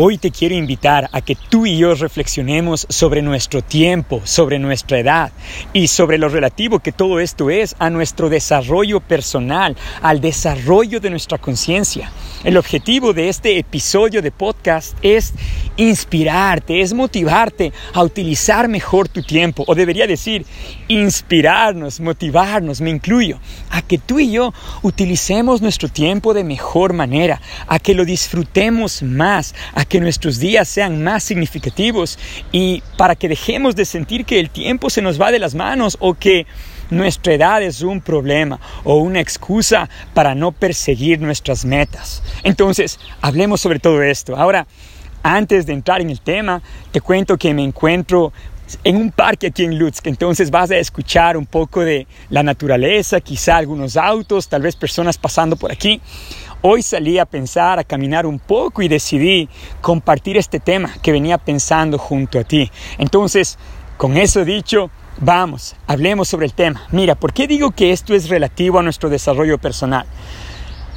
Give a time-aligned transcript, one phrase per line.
[0.00, 5.00] Hoy te quiero invitar a que tú y yo reflexionemos sobre nuestro tiempo, sobre nuestra
[5.00, 5.32] edad
[5.72, 11.10] y sobre lo relativo que todo esto es a nuestro desarrollo personal, al desarrollo de
[11.10, 12.12] nuestra conciencia.
[12.44, 15.34] El objetivo de este episodio de podcast es
[15.76, 20.46] inspirarte, es motivarte a utilizar mejor tu tiempo, o debería decir,
[20.86, 23.40] inspirarnos, motivarnos, me incluyo,
[23.70, 29.02] a que tú y yo utilicemos nuestro tiempo de mejor manera, a que lo disfrutemos
[29.02, 32.20] más, a que nuestros días sean más significativos
[32.52, 35.96] y para que dejemos de sentir que el tiempo se nos va de las manos
[35.98, 36.46] o que
[36.90, 42.22] nuestra edad es un problema o una excusa para no perseguir nuestras metas.
[42.42, 44.36] Entonces, hablemos sobre todo esto.
[44.36, 44.66] Ahora,
[45.22, 48.32] antes de entrar en el tema, te cuento que me encuentro
[48.84, 53.20] en un parque aquí en Lutsk, entonces vas a escuchar un poco de la naturaleza,
[53.20, 56.00] quizá algunos autos, tal vez personas pasando por aquí.
[56.60, 59.48] Hoy salí a pensar, a caminar un poco y decidí
[59.80, 62.70] compartir este tema que venía pensando junto a ti.
[62.98, 63.58] Entonces,
[63.96, 66.82] con eso dicho, vamos, hablemos sobre el tema.
[66.90, 70.06] Mira, ¿por qué digo que esto es relativo a nuestro desarrollo personal?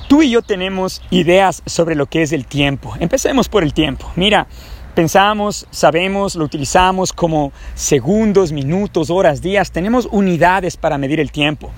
[0.08, 2.94] Tú y yo tenemos ideas sobre lo que es el tiempo.
[3.00, 4.12] Empecemos por el tiempo.
[4.16, 4.48] Mira,
[4.94, 9.72] pensamos, sabemos, lo utilizamos como segundos, minutos, horas, días.
[9.72, 11.72] Tenemos unidades para medir el tiempo.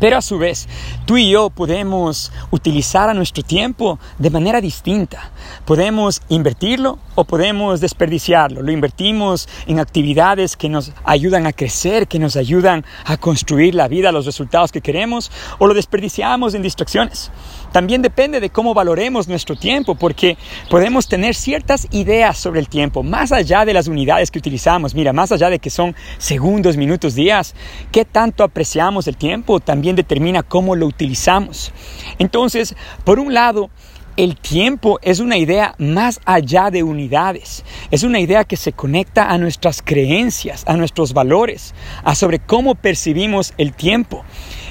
[0.00, 0.68] Pero a su vez,
[1.06, 5.30] tú y yo podemos utilizar a nuestro tiempo de manera distinta.
[5.64, 8.62] Podemos invertirlo o podemos desperdiciarlo.
[8.62, 13.88] Lo invertimos en actividades que nos ayudan a crecer, que nos ayudan a construir la
[13.88, 17.30] vida, los resultados que queremos, o lo desperdiciamos en distracciones.
[17.72, 20.36] También depende de cómo valoremos nuestro tiempo, porque
[20.70, 24.94] podemos tener ciertas ideas sobre el tiempo, más allá de las unidades que utilizamos.
[24.94, 27.54] Mira, más allá de que son segundos, minutos, días,
[27.92, 31.72] qué tanto apreciamos el tiempo también determina cómo lo utilizamos.
[32.18, 32.74] Entonces,
[33.04, 33.70] por un lado,
[34.16, 37.64] el tiempo es una idea más allá de unidades.
[37.92, 42.74] Es una idea que se conecta a nuestras creencias, a nuestros valores, a sobre cómo
[42.74, 44.24] percibimos el tiempo.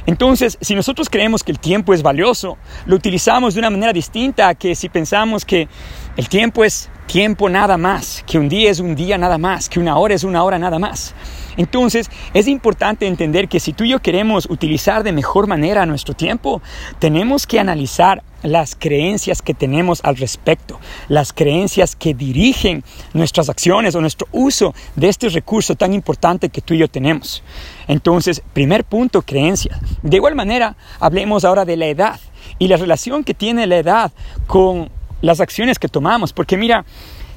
[0.07, 4.47] Entonces, si nosotros creemos que el tiempo es valioso, lo utilizamos de una manera distinta
[4.47, 5.67] a que si pensamos que
[6.15, 9.81] el tiempo es tiempo nada más, que un día es un día nada más, que
[9.81, 11.13] una hora es una hora nada más.
[11.57, 16.13] Entonces, es importante entender que si tú y yo queremos utilizar de mejor manera nuestro
[16.13, 16.61] tiempo,
[16.99, 22.83] tenemos que analizar las creencias que tenemos al respecto, las creencias que dirigen
[23.13, 27.43] nuestras acciones o nuestro uso de este recurso tan importante que tú y yo tenemos.
[27.87, 29.79] Entonces, primer punto, creencias.
[30.01, 32.19] De igual manera, hablemos ahora de la edad
[32.59, 34.11] y la relación que tiene la edad
[34.45, 34.89] con
[35.21, 36.85] las acciones que tomamos, porque mira,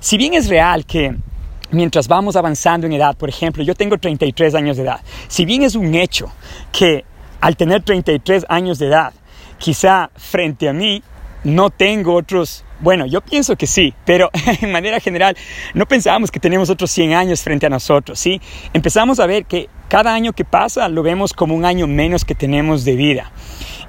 [0.01, 1.17] si bien es real que
[1.71, 5.63] mientras vamos avanzando en edad, por ejemplo, yo tengo 33 años de edad, si bien
[5.63, 6.31] es un hecho
[6.73, 7.05] que
[7.41, 9.15] al tener 33 años de edad,
[9.61, 11.03] quizá frente a mí
[11.45, 15.37] no tengo otros, bueno, yo pienso que sí, pero en manera general
[15.75, 18.41] no pensábamos que tenemos otros 100 años frente a nosotros, ¿sí?
[18.73, 22.35] Empezamos a ver que cada año que pasa lo vemos como un año menos que
[22.35, 23.31] tenemos de vida.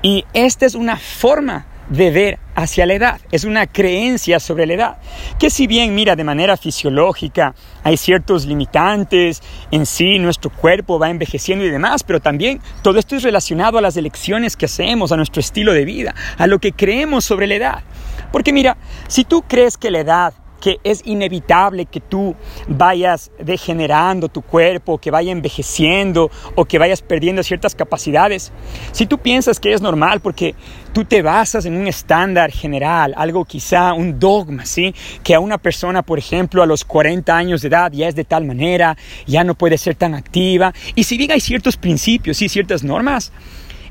[0.01, 4.73] Y esta es una forma de ver hacia la edad, es una creencia sobre la
[4.73, 4.97] edad,
[5.39, 9.41] que si bien mira de manera fisiológica hay ciertos limitantes,
[9.71, 13.81] en sí nuestro cuerpo va envejeciendo y demás, pero también todo esto es relacionado a
[13.81, 17.55] las elecciones que hacemos, a nuestro estilo de vida, a lo que creemos sobre la
[17.55, 17.83] edad.
[18.31, 22.35] Porque mira, si tú crees que la edad que es inevitable que tú
[22.67, 28.53] vayas degenerando tu cuerpo, que vaya envejeciendo o que vayas perdiendo ciertas capacidades.
[28.93, 30.55] Si tú piensas que es normal porque
[30.93, 34.93] tú te basas en un estándar general, algo quizá un dogma, ¿sí?
[35.23, 38.23] Que a una persona, por ejemplo, a los 40 años de edad ya es de
[38.23, 38.95] tal manera,
[39.25, 40.73] ya no puede ser tan activa.
[40.95, 43.31] Y si bien hay ciertos principios y ciertas normas,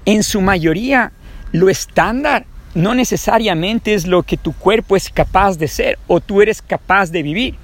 [0.05, 1.13] en su mayoría
[1.53, 6.41] lo estándar no necesariamente es lo que tu cuerpo es capaz de ser o tú
[6.43, 7.57] eres capaz de vivir.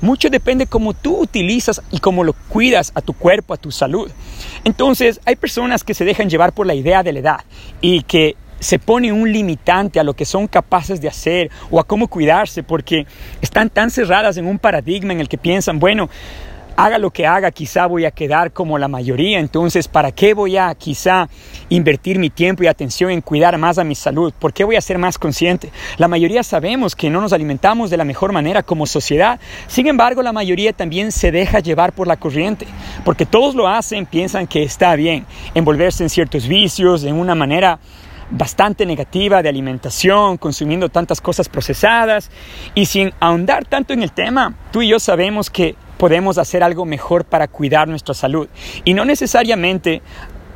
[0.00, 4.10] Mucho depende cómo tú utilizas y cómo lo cuidas a tu cuerpo, a tu salud.
[4.64, 7.40] Entonces, hay personas que se dejan llevar por la idea de la edad
[7.80, 11.84] y que se pone un limitante a lo que son capaces de hacer o a
[11.84, 13.06] cómo cuidarse porque
[13.42, 16.08] están tan cerradas en un paradigma en el que piensan, bueno,
[16.76, 20.56] haga lo que haga, quizá voy a quedar como la mayoría, entonces, ¿para qué voy
[20.56, 21.28] a quizá
[21.68, 24.32] invertir mi tiempo y atención en cuidar más a mi salud?
[24.38, 25.70] ¿Por qué voy a ser más consciente?
[25.98, 30.22] La mayoría sabemos que no nos alimentamos de la mejor manera como sociedad, sin embargo,
[30.22, 32.66] la mayoría también se deja llevar por la corriente,
[33.04, 37.78] porque todos lo hacen, piensan que está bien envolverse en ciertos vicios, en una manera
[38.30, 42.30] bastante negativa de alimentación, consumiendo tantas cosas procesadas
[42.74, 46.84] y sin ahondar tanto en el tema, tú y yo sabemos que podemos hacer algo
[46.84, 48.48] mejor para cuidar nuestra salud.
[48.84, 50.02] Y no necesariamente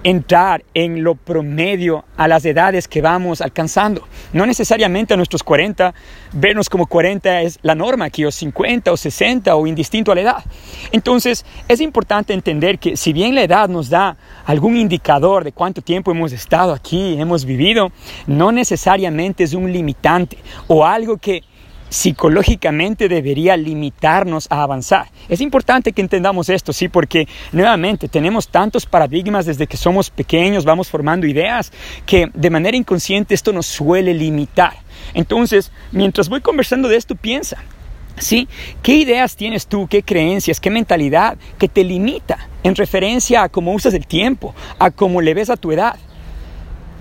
[0.05, 4.07] entrar en lo promedio a las edades que vamos alcanzando.
[4.33, 5.95] No necesariamente a nuestros 40,
[6.33, 10.21] vernos como 40 es la norma aquí, o 50 o 60 o indistinto a la
[10.21, 10.45] edad.
[10.93, 15.83] Entonces es importante entender que si bien la edad nos da algún indicador de cuánto
[15.83, 17.91] tiempo hemos estado aquí, hemos vivido,
[18.27, 20.39] no necesariamente es un limitante
[20.69, 21.43] o algo que
[21.89, 25.11] psicológicamente debería limitarnos a avanzar.
[25.29, 30.65] Es importante que entendamos esto, sí, porque nuevamente tenemos tantos paradigmas desde que somos pequeños,
[30.65, 31.73] vamos formando ideas
[32.07, 34.75] que de manera inconsciente esto nos suele limitar.
[35.15, 37.59] Entonces, mientras voy conversando de esto, piensa,
[38.19, 38.49] ¿sí?
[38.83, 43.73] ¿Qué ideas tienes tú, qué creencias, qué mentalidad que te limita en referencia a cómo
[43.73, 45.97] usas el tiempo, a cómo le ves a tu edad?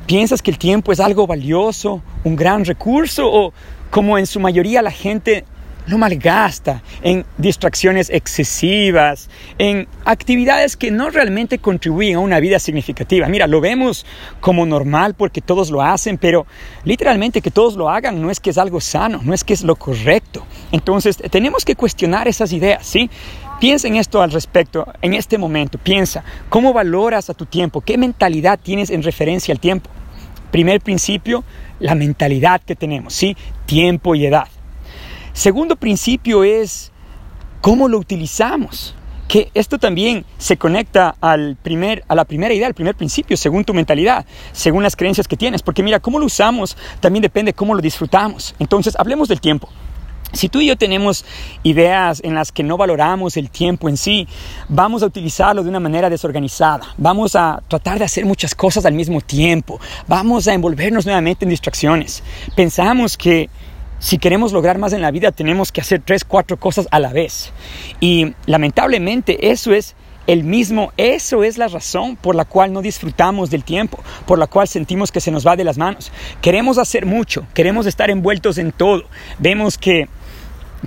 [0.05, 3.53] ¿Piensas que el tiempo es algo valioso, un gran recurso o
[3.89, 5.45] como en su mayoría la gente
[5.87, 13.27] lo malgasta en distracciones excesivas, en actividades que no realmente contribuyen a una vida significativa.
[13.27, 14.05] Mira, lo vemos
[14.41, 16.45] como normal porque todos lo hacen, pero
[16.83, 19.63] literalmente que todos lo hagan no es que es algo sano, no es que es
[19.63, 20.45] lo correcto.
[20.71, 23.09] Entonces, tenemos que cuestionar esas ideas, ¿sí?
[23.59, 27.81] Piensa en esto al respecto, en este momento, piensa, ¿cómo valoras a tu tiempo?
[27.81, 29.89] ¿Qué mentalidad tienes en referencia al tiempo?
[30.51, 31.43] Primer principio,
[31.79, 33.35] la mentalidad que tenemos, ¿sí?
[33.65, 34.47] Tiempo y edad.
[35.33, 36.91] Segundo principio es
[37.61, 38.95] cómo lo utilizamos.
[39.27, 43.65] Que esto también se conecta al primer, a la primera idea, al primer principio, según
[43.65, 45.61] tu mentalidad, según las creencias que tienes.
[45.61, 48.55] Porque mira, cómo lo usamos también depende de cómo lo disfrutamos.
[48.57, 49.69] Entonces, hablemos del tiempo.
[50.33, 51.25] Si tú y yo tenemos
[51.63, 54.27] ideas en las que no valoramos el tiempo en sí,
[54.67, 58.93] vamos a utilizarlo de una manera desorganizada, vamos a tratar de hacer muchas cosas al
[58.93, 62.23] mismo tiempo, vamos a envolvernos nuevamente en distracciones.
[62.55, 63.49] Pensamos que
[63.99, 67.13] si queremos lograr más en la vida tenemos que hacer tres, cuatro cosas a la
[67.13, 67.51] vez.
[67.99, 69.95] Y lamentablemente eso es
[70.27, 74.47] el mismo, eso es la razón por la cual no disfrutamos del tiempo, por la
[74.47, 76.11] cual sentimos que se nos va de las manos.
[76.41, 79.05] Queremos hacer mucho, queremos estar envueltos en todo.
[79.39, 80.07] Vemos que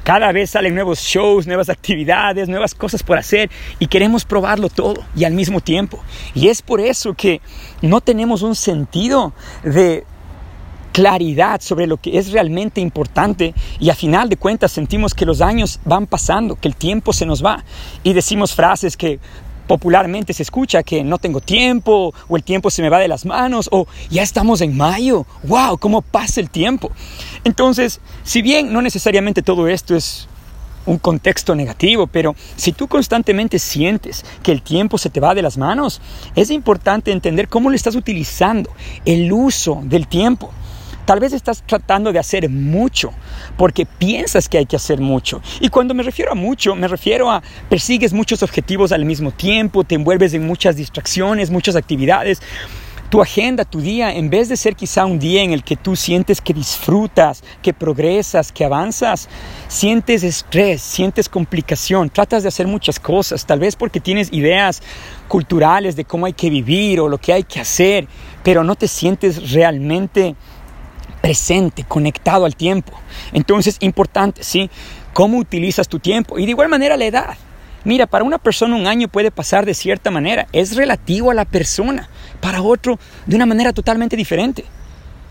[0.05, 5.05] cada vez salen nuevos shows, nuevas actividades, nuevas cosas por hacer y queremos probarlo todo
[5.17, 6.03] y al mismo tiempo.
[6.35, 7.41] Y es por eso que
[7.83, 9.33] no tenemos un sentido
[9.65, 10.05] de
[10.93, 15.41] claridad sobre lo que es realmente importante y a final de cuentas sentimos que los
[15.41, 17.65] años van pasando, que el tiempo se nos va
[18.03, 19.21] y decimos frases que
[19.67, 23.25] popularmente se escucha que no tengo tiempo o el tiempo se me va de las
[23.25, 26.91] manos o ya estamos en mayo, wow, cómo pasa el tiempo.
[27.45, 30.27] Entonces, si bien no necesariamente todo esto es
[30.87, 35.43] un contexto negativo, pero si tú constantemente sientes que el tiempo se te va de
[35.43, 36.01] las manos,
[36.35, 38.71] es importante entender cómo lo estás utilizando,
[39.05, 40.51] el uso del tiempo.
[41.11, 43.11] Tal vez estás tratando de hacer mucho
[43.57, 45.43] porque piensas que hay que hacer mucho.
[45.59, 49.83] Y cuando me refiero a mucho, me refiero a persigues muchos objetivos al mismo tiempo,
[49.83, 52.41] te envuelves en muchas distracciones, muchas actividades
[53.11, 55.97] tu agenda, tu día, en vez de ser quizá un día en el que tú
[55.97, 59.29] sientes que disfrutas, que progresas, que avanzas,
[59.67, 64.81] sientes estrés, sientes complicación, tratas de hacer muchas cosas, tal vez porque tienes ideas
[65.27, 68.07] culturales de cómo hay que vivir o lo que hay que hacer,
[68.45, 70.37] pero no te sientes realmente
[71.21, 72.93] presente, conectado al tiempo.
[73.33, 74.71] Entonces, importante, ¿sí?
[75.13, 76.39] ¿Cómo utilizas tu tiempo?
[76.39, 77.37] Y de igual manera la edad.
[77.85, 81.47] Mira, para una persona un año puede pasar de cierta manera, es relativo a la
[81.47, 84.65] persona, para otro de una manera totalmente diferente.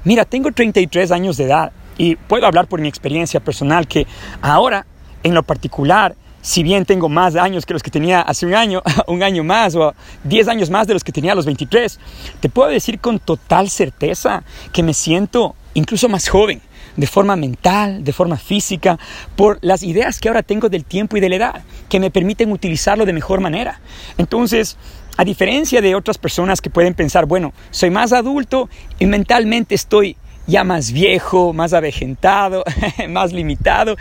[0.04, 4.08] Mira, tengo 33 años de edad y puedo hablar por mi experiencia personal que
[4.42, 4.88] ahora,
[5.22, 8.82] en lo particular, si bien tengo más años que los que tenía hace un año,
[9.08, 12.00] un año más o 10 años más de los que tenía a los 23,
[12.40, 16.62] te puedo decir con total certeza que me siento incluso más joven,
[16.96, 19.00] de forma mental, de forma física,
[19.36, 22.52] por las ideas que ahora tengo del tiempo y de la edad, que me permiten
[22.52, 23.80] utilizarlo de mejor manera.
[24.18, 24.78] Entonces,
[25.18, 28.70] a diferencia de otras personas que pueden pensar, bueno, soy más adulto
[29.00, 30.18] y mentalmente estoy
[30.48, 32.64] ya más viejo, más avejentado,
[33.10, 33.96] más limitado,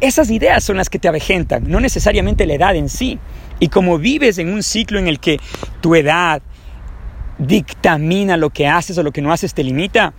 [0.00, 3.18] esas ideas son las que te avejentan, no necesariamente la edad en sí.
[3.60, 5.38] Y como vives en un ciclo en el que
[5.80, 6.42] tu edad
[7.38, 10.12] dictamina lo que haces o lo que no haces, te limita,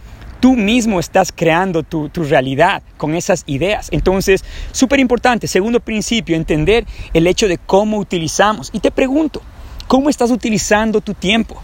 [0.45, 3.87] tú mismo estás creando tu, realidad con esas ideas.
[3.89, 6.85] Entonces, súper importante, segundo principio, entender
[7.15, 8.69] el hecho de cómo utilizamos.
[8.71, 9.41] Y te pregunto,
[9.87, 11.59] ¿cómo estás utilizando tu tiempo?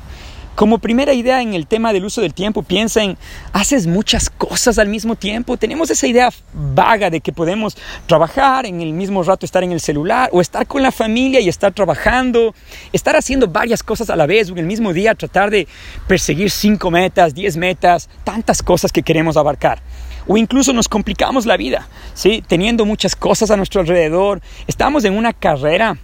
[0.55, 3.17] Como primera idea en el tema del uso del tiempo, piensa en,
[3.53, 5.58] haces muchas cosas al mismo tiempo.
[5.58, 9.79] Tenemos esa idea vaga de que podemos trabajar, en el mismo rato estar en el
[9.79, 12.53] celular, o estar con la familia y estar trabajando,
[12.91, 15.67] estar haciendo varias cosas a la vez, en el mismo día tratar de
[16.08, 19.81] perseguir cinco metas, diez metas, tantas cosas que queremos abarcar
[20.27, 22.43] o incluso nos complicamos la vida, ¿sí?
[22.48, 24.41] teniendo muchas cosas a nuestro alrededor.
[24.67, 25.98] Estamos en una carrera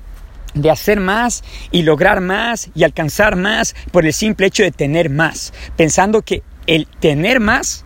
[0.53, 5.09] de hacer más y lograr más y alcanzar más por el simple hecho de tener
[5.09, 7.85] más, pensando que el tener más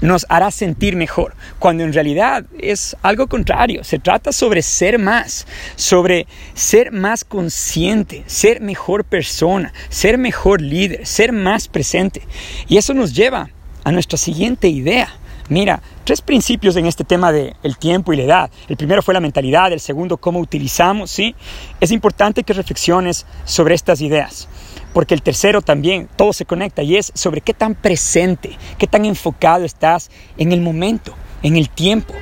[0.00, 5.46] nos hará sentir mejor, cuando en realidad es algo contrario, se trata sobre ser más,
[5.74, 12.22] sobre ser más consciente, ser mejor persona, ser mejor líder, ser más presente.
[12.68, 13.48] Y eso nos lleva
[13.84, 15.08] a nuestra siguiente idea.
[15.48, 18.50] Mira, tres principios en este tema del el tiempo y la edad.
[18.68, 21.36] El primero fue la mentalidad, el segundo cómo utilizamos, ¿sí?
[21.80, 24.48] Es importante que reflexiones sobre estas ideas,
[24.92, 29.04] porque el tercero también, todo se conecta y es sobre qué tan presente, qué tan
[29.04, 32.14] enfocado estás en el momento, en el tiempo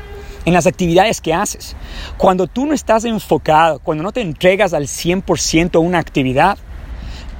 [0.45, 1.75] en las actividades que haces.
[2.19, 6.59] Cuando tú no estás enfocado, cuando no te entregas al 100% a una actividad,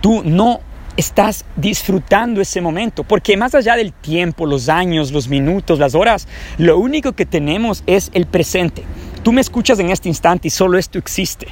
[0.01, 0.61] tú no
[0.97, 6.29] estás disfrutando ese momento, porque más allá del tiempo, los años, los minutos, las horas,
[6.59, 8.85] lo único que tenemos es el presente.
[9.23, 11.49] Tú me escuchas en este instante y solo esto existe.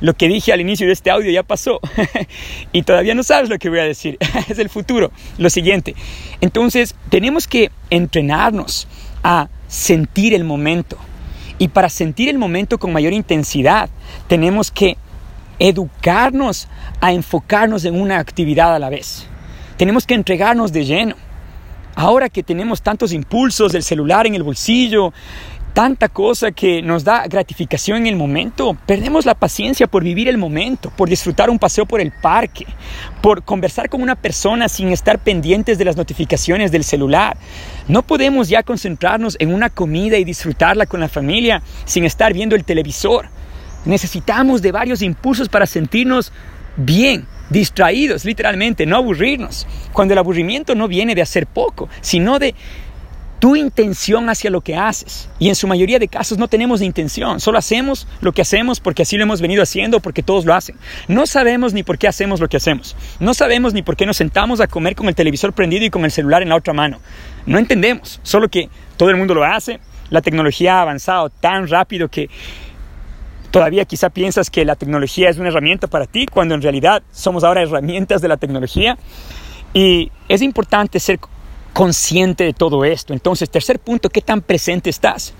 [0.00, 1.78] Lo que dije al inicio de este audio ya pasó
[2.72, 4.18] y todavía no sabes lo que voy a decir.
[4.48, 5.94] es el futuro, lo siguiente.
[6.40, 8.88] Entonces, tenemos que entrenarnos
[9.22, 10.98] a sentir el momento.
[11.58, 13.88] Y para sentir el momento con mayor intensidad,
[14.26, 14.96] tenemos que
[15.68, 16.66] educarnos
[17.00, 19.26] a enfocarnos en una actividad a la vez.
[19.76, 21.14] Tenemos que entregarnos de lleno.
[21.94, 25.12] Ahora que tenemos tantos impulsos del celular en el bolsillo,
[25.72, 30.36] tanta cosa que nos da gratificación en el momento, perdemos la paciencia por vivir el
[30.36, 32.66] momento, por disfrutar un paseo por el parque,
[33.20, 37.36] por conversar con una persona sin estar pendientes de las notificaciones del celular.
[37.86, 42.56] No podemos ya concentrarnos en una comida y disfrutarla con la familia sin estar viendo
[42.56, 43.28] el televisor.
[43.84, 46.32] Necesitamos de varios impulsos para sentirnos
[46.76, 49.66] bien, distraídos, literalmente, no aburrirnos.
[49.92, 52.54] Cuando el aburrimiento no viene de hacer poco, sino de
[53.42, 55.28] tu intención hacia lo que haces.
[55.40, 59.02] Y en su mayoría de casos no tenemos intención, solo hacemos lo que hacemos porque
[59.02, 60.76] así lo hemos venido haciendo, porque todos lo hacen.
[61.08, 62.94] No sabemos ni por qué hacemos lo que hacemos.
[63.18, 66.04] No sabemos ni por qué nos sentamos a comer con el televisor prendido y con
[66.04, 67.00] el celular en la otra mano.
[67.44, 69.80] No entendemos, solo que todo el mundo lo hace.
[70.10, 72.30] La tecnología ha avanzado tan rápido que
[73.52, 77.44] Todavía quizá piensas que la tecnología es una herramienta para ti, cuando en realidad somos
[77.44, 78.96] ahora herramientas de la tecnología.
[79.74, 81.20] Y es importante ser
[81.74, 83.12] consciente de todo esto.
[83.12, 85.34] Entonces, tercer punto, ¿qué tan presente estás?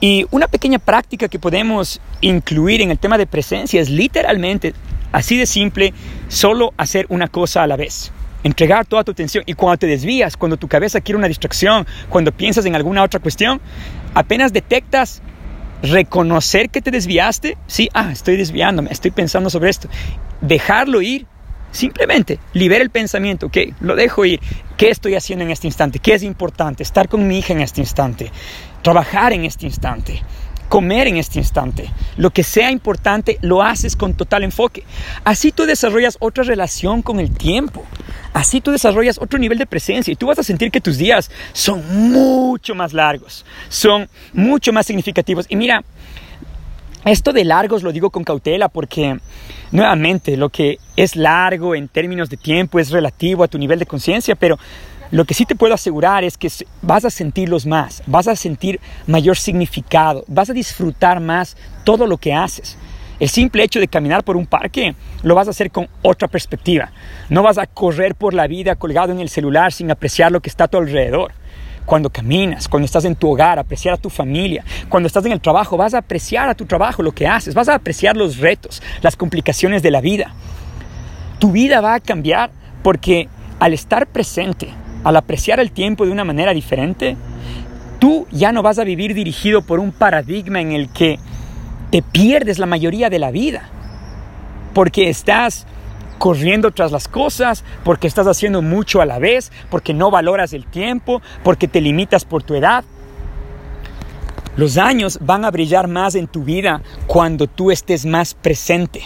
[0.00, 4.72] Y una pequeña práctica que podemos incluir en el tema de presencia es literalmente,
[5.10, 5.92] así de simple,
[6.28, 8.12] solo hacer una cosa a la vez.
[8.44, 12.30] Entregar toda tu atención y cuando te desvías, cuando tu cabeza quiere una distracción, cuando
[12.30, 13.60] piensas en alguna otra cuestión,
[14.14, 15.20] apenas detectas
[15.90, 19.88] reconocer que te desviaste, sí, ah, estoy desviándome, estoy pensando sobre esto,
[20.40, 21.26] dejarlo ir,
[21.70, 24.40] simplemente libera el pensamiento, ok, lo dejo ir,
[24.76, 25.98] ¿qué estoy haciendo en este instante?
[25.98, 26.82] ¿Qué es importante?
[26.82, 28.30] Estar con mi hija en este instante,
[28.82, 30.22] trabajar en este instante
[30.68, 31.88] comer en este instante.
[32.16, 34.82] Lo que sea importante lo haces con total enfoque.
[35.22, 37.84] Así tú desarrollas otra relación con el tiempo.
[38.34, 41.30] Así tú desarrollas otro nivel de presencia y tú vas a sentir que tus días
[41.52, 45.46] son mucho más largos, son mucho más significativos.
[45.48, 45.84] Y mira,
[47.04, 49.20] esto de largos lo digo con cautela porque
[49.70, 53.86] nuevamente lo que es largo en términos de tiempo es relativo a tu nivel de
[53.86, 54.58] conciencia, pero
[55.12, 56.50] lo que sí te puedo asegurar es que
[56.82, 62.18] vas a sentirlos más, vas a sentir mayor significado, vas a disfrutar más todo lo
[62.18, 62.76] que haces.
[63.20, 66.90] El simple hecho de caminar por un parque lo vas a hacer con otra perspectiva.
[67.28, 70.50] No vas a correr por la vida colgado en el celular sin apreciar lo que
[70.50, 71.32] está a tu alrededor.
[71.86, 74.64] Cuando caminas, cuando estás en tu hogar, apreciar a tu familia.
[74.88, 77.54] Cuando estás en el trabajo, vas a apreciar a tu trabajo, lo que haces.
[77.54, 80.34] Vas a apreciar los retos, las complicaciones de la vida.
[81.38, 82.50] Tu vida va a cambiar
[82.82, 83.28] porque
[83.60, 84.70] al estar presente,
[85.04, 87.16] al apreciar el tiempo de una manera diferente,
[88.00, 91.18] tú ya no vas a vivir dirigido por un paradigma en el que
[91.94, 93.68] te pierdes la mayoría de la vida,
[94.74, 95.64] porque estás
[96.18, 100.66] corriendo tras las cosas, porque estás haciendo mucho a la vez, porque no valoras el
[100.66, 102.82] tiempo, porque te limitas por tu edad.
[104.56, 109.02] Los años van a brillar más en tu vida cuando tú estés más presente,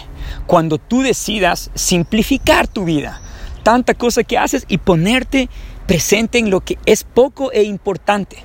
[0.47, 3.21] cuando tú decidas simplificar tu vida,
[3.61, 5.47] tanta cosa que haces y ponerte
[5.85, 8.37] presente en lo que es poco e importante.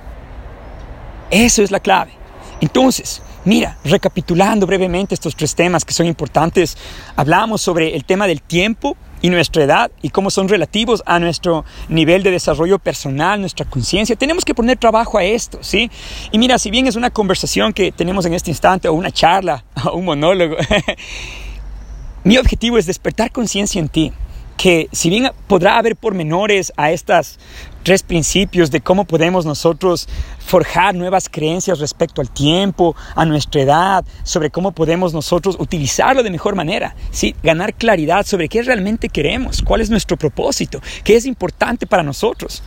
[1.30, 2.12] Eso es la clave.
[2.60, 6.78] Entonces, Mira, recapitulando brevemente estos tres temas que son importantes,
[7.14, 11.66] hablamos sobre el tema del tiempo y nuestra edad y cómo son relativos a nuestro
[11.90, 14.16] nivel de desarrollo personal, nuestra conciencia.
[14.16, 15.90] Tenemos que poner trabajo a esto, ¿sí?
[16.32, 19.62] Y mira, si bien es una conversación que tenemos en este instante o una charla
[19.84, 20.56] o un monólogo,
[22.24, 24.12] mi objetivo es despertar conciencia en ti
[24.56, 27.38] que si bien podrá haber pormenores a estas
[27.82, 30.08] tres principios de cómo podemos nosotros
[30.38, 36.30] forjar nuevas creencias respecto al tiempo, a nuestra edad, sobre cómo podemos nosotros utilizarlo de
[36.30, 37.34] mejor manera, ¿sí?
[37.42, 42.62] ganar claridad sobre qué realmente queremos, cuál es nuestro propósito, qué es importante para nosotros.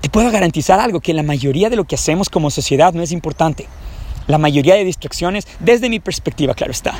[0.00, 3.12] Te puedo garantizar algo, que la mayoría de lo que hacemos como sociedad no es
[3.12, 3.66] importante.
[4.26, 6.94] La mayoría de distracciones, desde mi perspectiva, claro está.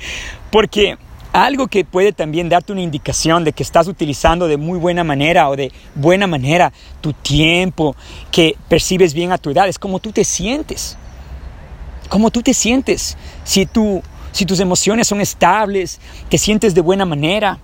[0.50, 0.96] Porque
[1.32, 5.48] algo que puede también darte una indicación de que estás utilizando de muy buena manera
[5.48, 7.94] o de buena manera tu tiempo,
[8.30, 10.96] que percibes bien a tu edad, es como tú te sientes.
[12.08, 13.16] Cómo tú te sientes.
[13.44, 17.58] Si, tú, si tus emociones son estables, te sientes de buena manera,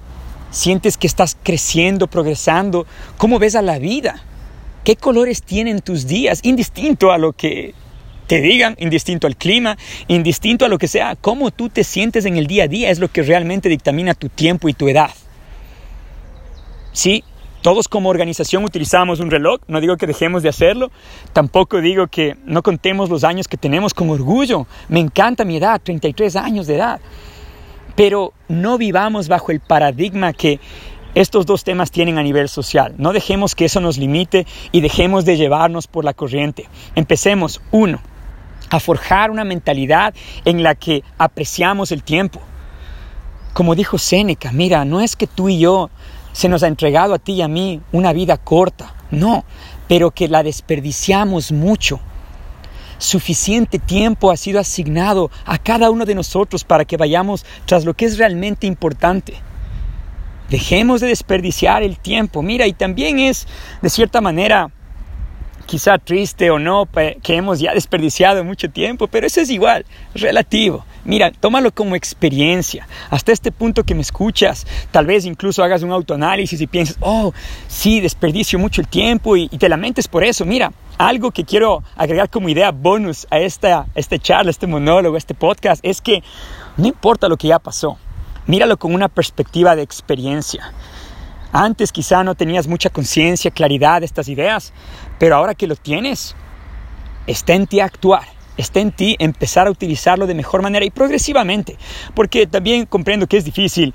[0.50, 2.86] sientes que estás creciendo, progresando,
[3.18, 4.22] ¿cómo ves a la vida?
[4.84, 6.40] ¿Qué colores tienen tus días?
[6.44, 7.74] Indistinto a lo que
[8.26, 9.76] te digan, indistinto al clima,
[10.08, 12.98] indistinto a lo que sea, cómo tú te sientes en el día a día es
[12.98, 15.10] lo que realmente dictamina tu tiempo y tu edad.
[16.92, 17.22] Sí,
[17.62, 20.90] todos como organización utilizamos un reloj, no digo que dejemos de hacerlo,
[21.32, 24.66] tampoco digo que no contemos los años que tenemos con orgullo.
[24.88, 27.00] Me encanta mi edad, 33 años de edad.
[27.96, 30.60] Pero no vivamos bajo el paradigma que
[31.16, 32.94] estos dos temas tienen a nivel social.
[32.98, 36.68] No dejemos que eso nos limite y dejemos de llevarnos por la corriente.
[36.94, 38.00] Empecemos, uno,
[38.70, 42.40] a forjar una mentalidad en la que apreciamos el tiempo.
[43.52, 45.90] Como dijo Séneca, mira, no es que tú y yo
[46.32, 49.44] se nos ha entregado a ti y a mí una vida corta, no,
[49.88, 52.00] pero que la desperdiciamos mucho.
[52.98, 57.94] Suficiente tiempo ha sido asignado a cada uno de nosotros para que vayamos tras lo
[57.94, 59.34] que es realmente importante.
[60.50, 62.42] Dejemos de desperdiciar el tiempo.
[62.42, 63.48] Mira, y también es,
[63.82, 64.70] de cierta manera,
[65.66, 66.88] quizá triste o no,
[67.22, 70.84] que hemos ya desperdiciado mucho tiempo, pero eso es igual, relativo.
[71.04, 72.88] Mira, tómalo como experiencia.
[73.10, 77.32] Hasta este punto que me escuchas, tal vez incluso hagas un autoanálisis y pienses, oh,
[77.68, 80.44] sí, desperdicio mucho el tiempo y, te lamentes por eso.
[80.44, 85.34] Mira, algo que quiero agregar como idea bonus a esta, esta charla, este monólogo, este
[85.34, 86.22] podcast, es que
[86.76, 87.98] no importa lo que ya pasó,
[88.46, 90.72] míralo con una perspectiva de experiencia.
[91.52, 94.72] Antes quizá no tenías mucha conciencia, claridad de estas ideas,
[95.18, 96.34] pero ahora que lo tienes,
[97.26, 98.24] está en ti actuar,
[98.56, 101.76] está en ti empezar a utilizarlo de mejor manera y progresivamente,
[102.14, 103.94] porque también comprendo que es difícil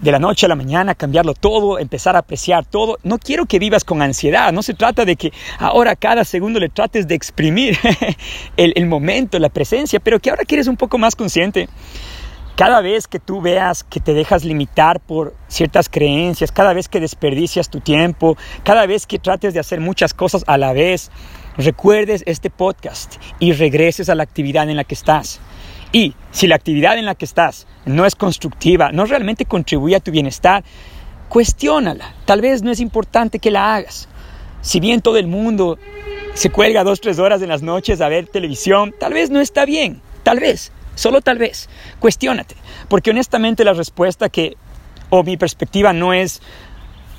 [0.00, 2.98] de la noche a la mañana cambiarlo todo, empezar a apreciar todo.
[3.02, 6.68] No quiero que vivas con ansiedad, no se trata de que ahora cada segundo le
[6.68, 7.78] trates de exprimir
[8.56, 11.68] el, el momento, la presencia, pero que ahora quieres un poco más consciente
[12.58, 16.98] cada vez que tú veas que te dejas limitar por ciertas creencias, cada vez que
[16.98, 21.12] desperdicias tu tiempo, cada vez que trates de hacer muchas cosas a la vez,
[21.56, 25.38] recuerdes este podcast y regreses a la actividad en la que estás.
[25.92, 30.00] Y si la actividad en la que estás no es constructiva, no realmente contribuye a
[30.00, 30.64] tu bienestar,
[31.28, 32.12] cuestiónala.
[32.24, 34.08] Tal vez no es importante que la hagas.
[34.62, 35.78] Si bien todo el mundo
[36.34, 39.64] se cuelga dos, tres horas en las noches a ver televisión, tal vez no está
[39.64, 40.02] bien.
[40.24, 40.72] Tal vez.
[40.98, 41.68] Solo tal vez,
[42.00, 42.56] cuestiónate,
[42.88, 44.56] porque honestamente la respuesta que,
[45.10, 46.42] o mi perspectiva no es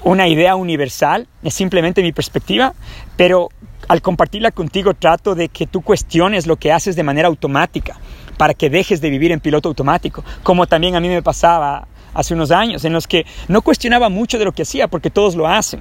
[0.03, 2.73] una idea universal, es simplemente mi perspectiva,
[3.15, 3.47] pero
[3.87, 7.95] al compartirla contigo trato de que tú cuestiones lo que haces de manera automática,
[8.35, 12.33] para que dejes de vivir en piloto automático, como también a mí me pasaba hace
[12.33, 15.47] unos años, en los que no cuestionaba mucho de lo que hacía porque todos lo
[15.47, 15.79] hacen,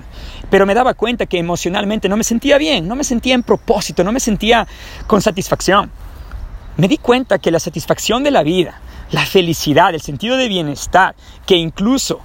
[0.50, 4.04] pero me daba cuenta que emocionalmente no me sentía bien, no me sentía en propósito,
[4.04, 4.68] no me sentía
[5.08, 5.90] con satisfacción
[6.78, 11.16] me di cuenta que la satisfacción de la vida, la felicidad, el sentido de bienestar,
[11.44, 12.20] que incluso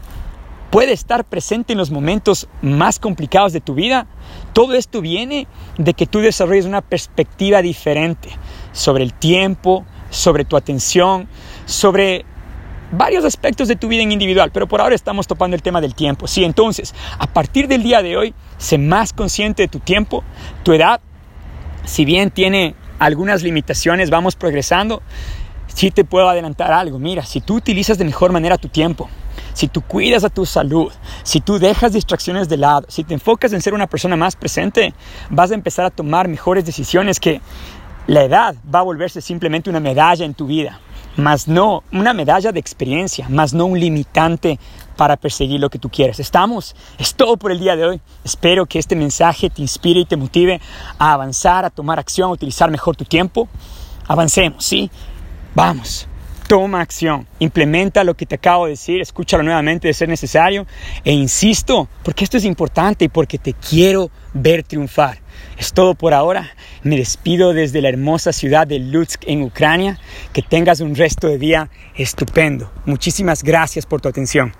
[0.69, 4.05] puede estar presente en los momentos más complicados de tu vida,
[4.53, 8.29] todo esto viene de que tú desarrolles una perspectiva diferente
[8.73, 11.27] sobre el tiempo, sobre tu atención,
[11.65, 12.23] sobre
[12.91, 15.95] varios aspectos de tu vida en individual, pero por ahora estamos topando el tema del
[15.95, 16.27] tiempo.
[16.27, 20.23] Sí, entonces, a partir del día de hoy, sé más consciente de tu tiempo,
[20.61, 21.01] tu edad,
[21.85, 25.01] si bien tiene algunas limitaciones, vamos progresando,
[25.67, 26.99] sí te puedo adelantar algo.
[26.99, 29.09] Mira, si tú utilizas de mejor manera tu tiempo,
[29.53, 30.91] si tú cuidas a tu salud,
[31.23, 34.93] si tú dejas distracciones de lado, si te enfocas en ser una persona más presente,
[35.29, 37.41] vas a empezar a tomar mejores decisiones que
[38.07, 40.79] la edad va a volverse simplemente una medalla en tu vida,
[41.15, 44.59] más no una medalla de experiencia, más no un limitante
[44.95, 46.19] para perseguir lo que tú quieres.
[46.19, 48.01] Estamos, es todo por el día de hoy.
[48.23, 50.61] Espero que este mensaje te inspire y te motive
[50.97, 53.47] a avanzar, a tomar acción, a utilizar mejor tu tiempo.
[54.07, 54.89] Avancemos, ¿sí?
[55.55, 56.07] Vamos,
[56.47, 60.65] toma acción, implementa lo que te acabo de decir, escúchalo nuevamente de ser necesario
[61.03, 65.19] e insisto, porque esto es importante y porque te quiero ver triunfar.
[65.57, 66.51] Es todo por ahora.
[66.83, 69.99] Me despido desde la hermosa ciudad de Lutsk en Ucrania.
[70.33, 72.71] Que tengas un resto de día estupendo.
[72.85, 74.53] Muchísimas gracias por tu atención.